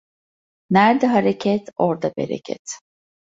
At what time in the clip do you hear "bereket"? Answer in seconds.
2.17-2.63